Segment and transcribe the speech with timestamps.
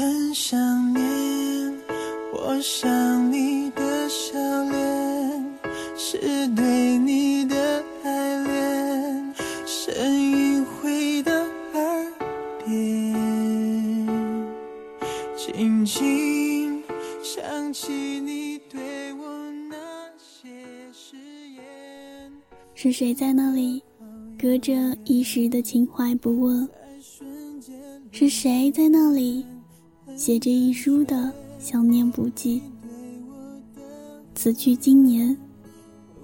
[0.00, 1.78] 很想念，
[2.32, 4.32] 我想你的笑
[4.64, 5.58] 脸，
[5.94, 9.34] 是对你的爱恋，
[9.66, 12.12] 声音回到耳
[12.64, 13.94] 边，
[15.36, 16.82] 轻轻
[17.22, 19.76] 想起你对我那
[20.16, 20.48] 些
[20.94, 21.18] 誓
[21.54, 22.32] 言。
[22.74, 23.82] 是谁在那里，
[24.38, 24.72] 隔着
[25.04, 26.66] 一时的情怀不问？
[28.10, 29.44] 是谁在那里？
[30.16, 32.60] 写着一书的想念不记，
[34.34, 35.36] 此去经年，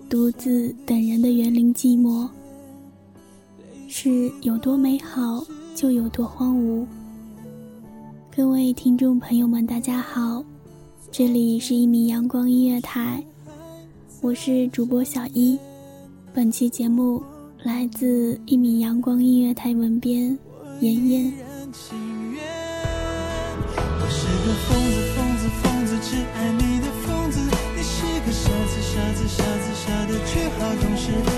[0.08, 2.28] 独自等人的园林寂寞。
[3.88, 6.84] 是有多美好，就有多荒芜。
[8.34, 10.44] 各位听众朋友们，大家好，
[11.10, 13.24] 这里是一米阳光音乐台，
[14.20, 15.58] 我是主播小一。
[16.34, 17.22] 本期节目
[17.62, 20.38] 来自一米阳光音乐台文编
[20.80, 21.32] 妍妍。
[24.52, 27.40] 疯子，疯子，疯子，只爱你的疯子。
[27.74, 31.35] 你是个傻子，傻子，傻子，傻的却好懂事。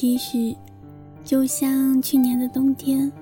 [0.00, 0.56] 期许，
[1.26, 3.12] 就像去年的冬天，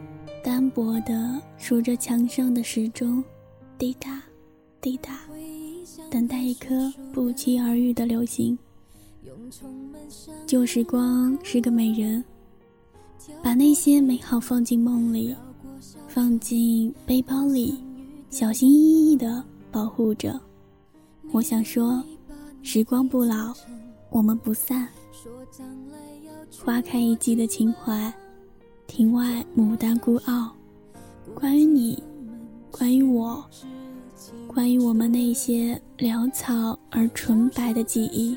[0.45, 3.21] 单薄的数着墙上的时钟，
[3.77, 4.23] 滴答，
[4.81, 5.19] 滴答，
[6.09, 8.57] 等待一颗不期而遇的流星。
[10.47, 12.25] 旧时光是个美人，
[13.43, 15.35] 把那些美好放进梦里，
[16.07, 17.77] 放进背包里，
[18.31, 20.41] 小心翼翼的保护着。
[21.33, 22.01] 我想说，
[22.63, 23.53] 时光不老。
[24.11, 24.89] 我们不散，
[26.65, 28.13] 花开一季的情怀，
[28.87, 30.53] 庭外牡丹孤傲。
[31.35, 32.03] 关于你，
[32.71, 33.45] 关于我，
[34.47, 38.37] 关于我们那些潦草而纯白的记忆，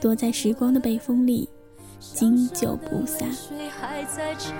[0.00, 1.48] 躲在时光的北风里，
[1.98, 3.28] 经久不散。
[3.80, 4.56] 还在撑，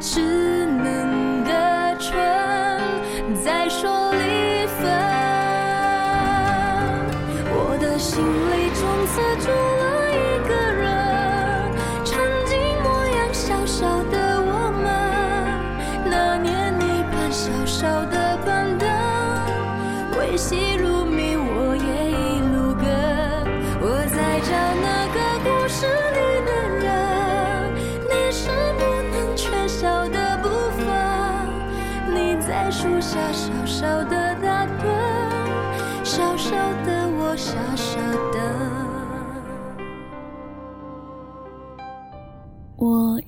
[0.00, 0.20] 稚
[0.66, 2.14] 嫩的唇
[3.44, 4.88] 在说离分。
[7.52, 9.20] 我的心里种刺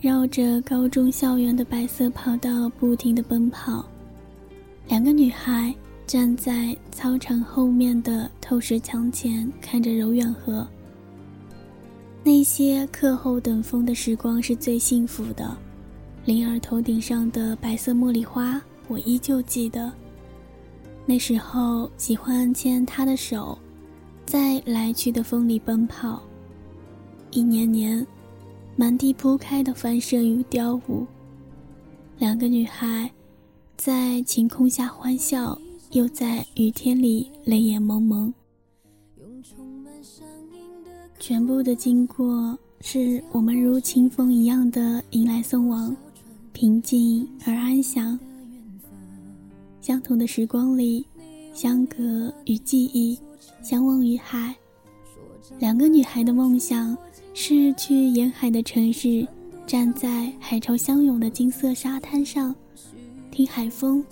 [0.00, 3.85] 绕着高中校园的白色跑道不停地奔跑，
[4.87, 5.75] 两个女孩
[6.06, 10.65] 站在操场后面的透石墙前，看着柔远河。
[12.23, 15.56] 那些课后等风的时光是最幸福的，
[16.25, 19.93] 灵儿头顶上的白色茉莉花，我依旧记得。
[21.06, 23.59] 那时候喜欢牵她的手，
[24.25, 26.23] 在来去的风里奔跑。
[27.33, 28.06] 一年年。
[28.79, 31.05] 满地铺开的繁盛与雕舞，
[32.17, 33.11] 两个女孩
[33.77, 35.59] 在晴空下欢笑，
[35.91, 38.33] 又在雨天里泪眼蒙蒙。
[41.19, 45.95] 全部的经过是我们如清风一样的迎来送往，
[46.53, 48.17] 平静而安详。
[49.81, 51.05] 相同的时光里，
[51.53, 53.19] 相隔与记忆，
[53.61, 54.55] 相望于海。
[55.58, 56.96] 两个女孩的梦想
[57.35, 59.26] 是去沿海的城市，
[59.67, 62.55] 站在海潮相拥的金色沙滩上，
[63.31, 64.05] 听海风，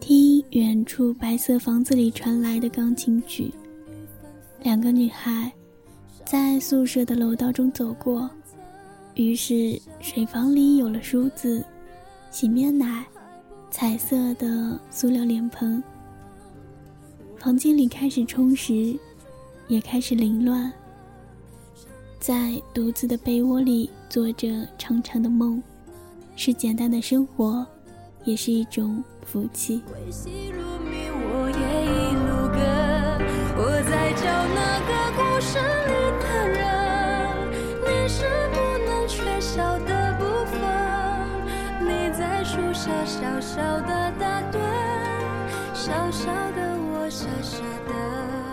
[0.00, 3.52] 听远处白色房子里传来的钢琴曲。
[4.62, 5.50] 两个女孩。
[6.22, 8.30] 在宿舍的楼道中走过，
[9.16, 11.64] 于是水房里有了梳子、
[12.30, 13.04] 洗面奶、
[13.68, 15.82] 彩色的塑料脸盆。
[17.36, 18.96] 房间里开始充实，
[19.70, 20.70] 也开始凌乱。
[22.18, 25.62] 在独自的被窝里做着长长的梦，
[26.34, 27.64] 是简单的生活，
[28.24, 29.80] 也是一种福气。
[33.62, 34.26] 我在教
[34.56, 35.56] 那个故事
[35.86, 36.58] 里的人，
[37.84, 40.58] 你是不能缺少的部分。
[41.86, 44.58] 你在树下小小的打盹，
[45.72, 46.26] 小小
[46.56, 46.58] 的
[46.90, 48.49] 我傻傻的。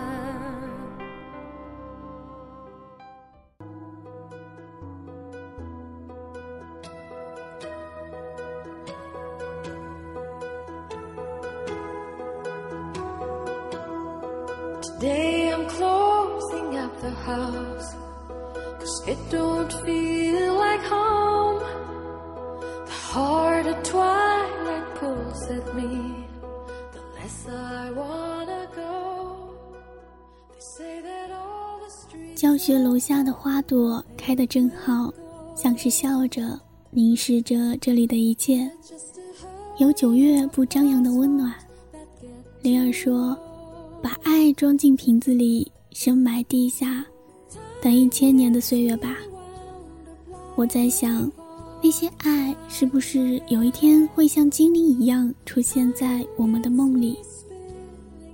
[17.08, 17.96] The house
[32.36, 35.12] 教学楼下的花朵开得正好，
[35.56, 36.60] 像是笑着
[36.92, 38.70] 凝视着这里的一切，
[39.78, 41.54] 有九月不张扬的温暖。
[42.62, 43.38] 灵儿说。
[44.00, 45.70] 把爱装进瓶子里，
[46.00, 47.04] 深埋地下，
[47.82, 49.18] 等一千年的岁月吧。
[50.56, 51.28] 我在想，
[51.82, 57.18] 那些爱是不是有一天会像精灵一样出现在我们的梦里？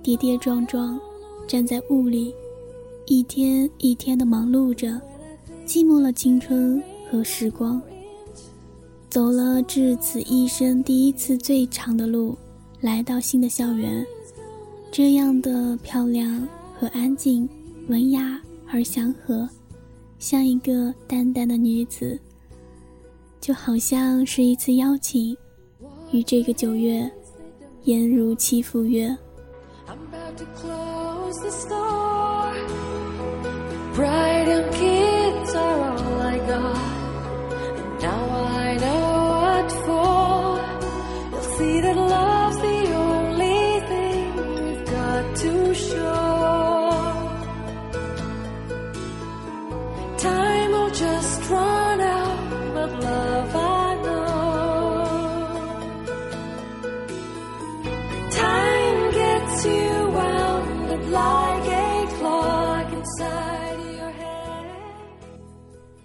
[0.02, 1.00] 跌跌撞撞，
[1.48, 2.34] 站在雾里，
[3.06, 5.00] 一天一天的忙碌着，
[5.66, 7.80] 寂寞了青春和时光。
[9.08, 12.36] 走了至此一生第一次最长的路，
[12.82, 14.06] 来到新的校园。
[14.92, 16.46] 这样的漂亮
[16.84, 17.48] 和安静，
[17.88, 18.38] 文雅
[18.70, 19.48] 而祥和，
[20.18, 22.20] 像一个淡淡的女子，
[23.40, 25.34] 就好像是一次邀请，
[26.12, 27.10] 与这个九月，
[27.84, 29.16] 颜如期赴约。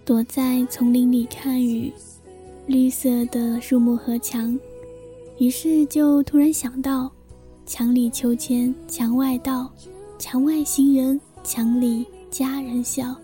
[0.10, 1.94] 躲在丛林里看雨，
[2.66, 4.60] 绿色的树木和墙，
[5.38, 7.12] 于是就突然想到：
[7.64, 9.72] 墙里秋千，墙外道，
[10.18, 13.16] 墙外行人，墙里佳人笑。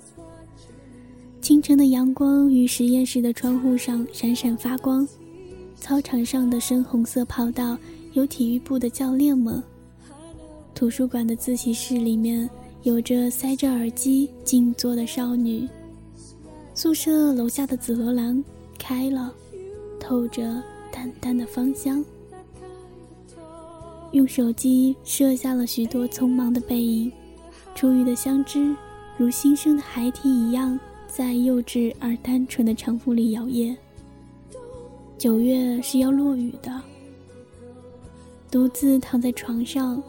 [1.41, 5.07] 清晨的阳光于实验室的窗户上闪闪发光，
[5.77, 7.75] 操场上的深红色跑道
[8.13, 9.59] 有体育部的教练们，
[10.75, 12.47] 图书馆的自习室里面
[12.83, 15.67] 有着塞着耳机静坐的少女。
[16.77, 18.43] 宿舍楼下的紫罗兰
[18.77, 19.33] 开了，
[19.97, 22.03] 透着淡淡的芳香。
[24.11, 27.09] 用手机摄下了许多匆忙的背影，
[27.73, 28.75] 初遇的相知，
[29.17, 30.77] 如新生的孩提一样，
[31.07, 33.73] 在幼稚而单纯的长服里摇曳。
[35.17, 36.81] 九月是要落雨的，
[38.51, 40.03] 独自躺在床上，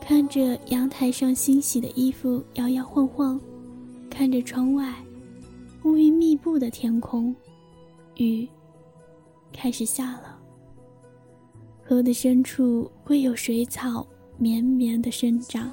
[0.00, 3.38] 看着阳台上新洗的衣服摇摇晃晃，
[4.08, 4.94] 看着窗外。
[5.84, 7.34] 乌云密布的天空，
[8.16, 8.46] 雨
[9.52, 10.38] 开始下了。
[11.82, 14.06] 河的深处会有水草
[14.36, 15.72] 绵绵的生长。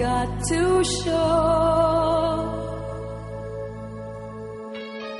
[0.00, 1.60] Got to show.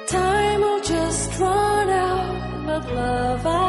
[0.09, 3.60] Time will just run out, but love I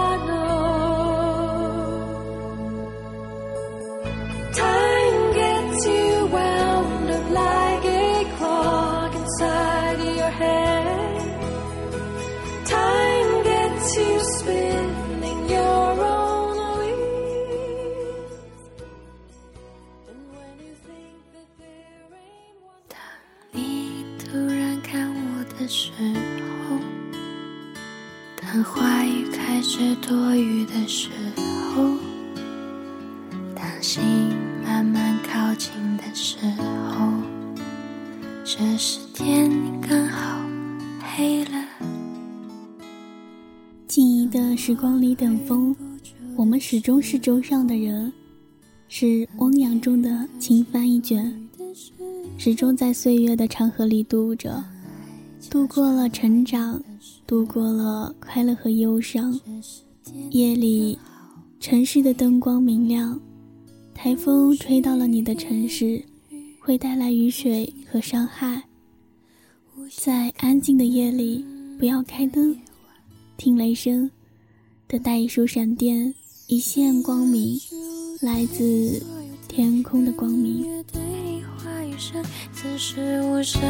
[29.81, 31.09] 是多余的时
[31.73, 31.97] 候，
[33.55, 34.03] 当心
[34.63, 36.37] 慢慢靠近的时
[36.91, 37.11] 候，
[38.45, 39.49] 这时天
[39.81, 40.39] 刚好
[41.15, 41.65] 黑了。
[43.87, 45.75] 记忆的时光里等风，
[46.35, 48.13] 我们始终是舟上的人，
[48.87, 51.49] 是汪洋中的轻帆一卷，
[52.37, 54.63] 始终在岁月的长河里渡着，
[55.51, 56.81] 度过了成长，
[57.27, 59.37] 度过了快乐和忧伤。
[60.29, 60.97] 夜里，
[61.59, 63.19] 城市的灯光明亮，
[63.93, 66.01] 台风吹到了你的城市，
[66.61, 68.63] 会带来雨水和伤害。
[69.93, 71.45] 在安静的夜里，
[71.77, 72.57] 不要开灯。
[73.35, 74.09] 听雷声，
[74.87, 76.15] 等待一束闪电，
[76.47, 77.59] 一线光明，
[78.21, 79.03] 来自
[79.49, 80.65] 天空的光明。
[82.51, 83.61] 此时无声，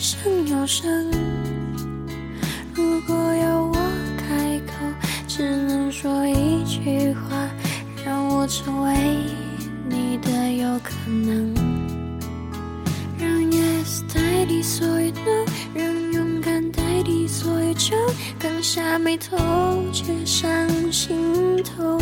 [0.00, 1.08] 胜有声。
[2.74, 3.74] 如果要我
[4.16, 4.72] 开口，
[5.28, 7.48] 只能说一句话，
[8.04, 8.92] 让我成为
[9.88, 11.54] 你的有可能。
[13.16, 17.94] 让 yes 代替所有 no，让勇敢代替所有求，
[18.40, 19.36] 刚下眉头
[19.92, 21.96] 却上心头。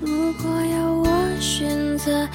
[0.00, 1.06] 如果要我
[1.40, 2.26] 选择，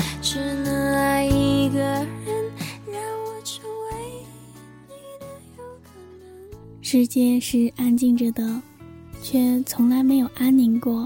[6.90, 8.62] 世界是安静着的，
[9.22, 11.06] 却从来没有安宁过。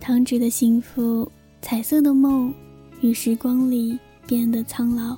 [0.00, 2.52] 糖纸的幸福，彩色的梦，
[3.00, 3.96] 与时光里
[4.26, 5.16] 变得苍老。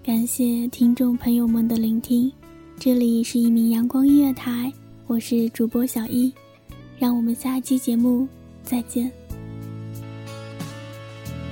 [0.00, 2.30] 感谢听众朋友们的聆听，
[2.78, 4.72] 这里是一名阳光音乐台，
[5.08, 6.32] 我是主播小一，
[7.00, 8.28] 让我们下期节目
[8.62, 9.10] 再见。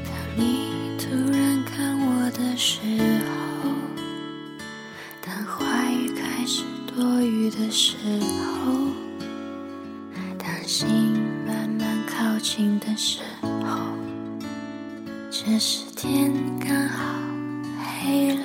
[0.05, 0.61] 当你
[0.97, 2.79] 突然看我的时
[15.57, 17.19] 这时天刚好
[18.05, 18.45] 黑了。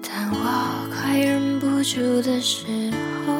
[0.00, 2.64] 当我快忍不住的时
[3.26, 3.34] 候，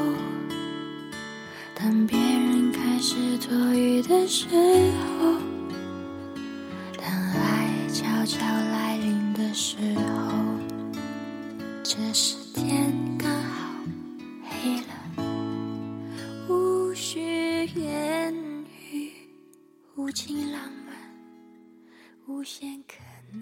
[1.76, 5.34] 当别人开始多余的时候，
[6.98, 10.42] 当爱悄悄来临的时候，
[11.84, 12.34] 这时
[22.42, 22.94] 无限可
[23.38, 23.40] 能。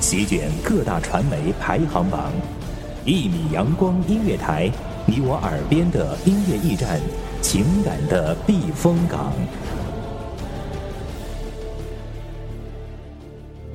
[0.00, 2.32] 席卷各大传媒排行榜，
[3.04, 4.70] 一米阳光音乐台，
[5.06, 6.98] 你我耳边的音乐驿站，
[7.42, 9.34] 情感的避风港。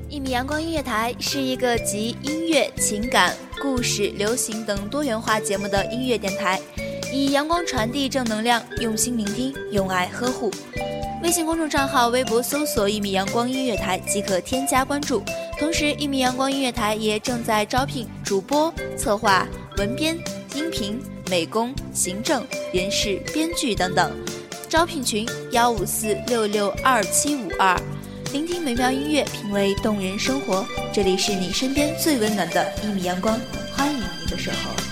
[0.10, 6.60] 一米阳光音乐台是一个集音乐、情感、故事、流行等多元化节目的音乐电台，
[7.12, 10.52] 以阳光传递正能量，用心聆听，用爱呵护。
[11.24, 15.24] 微信公众账号、微博搜索“一米阳光音乐台”即可添加关注。
[15.58, 19.48] 同时，一米阳光音乐台也正在招聘主播、策划、
[19.78, 20.18] 文编、
[20.56, 24.12] 音频、美工、行政、人事、编剧等等。
[24.70, 27.80] 招聘群：幺五四六六二七五二。
[28.32, 30.64] 聆听美妙音乐，品味动人生活。
[30.94, 33.38] 这里是你身边最温暖的一米阳光，
[33.76, 34.89] 欢迎你的守候。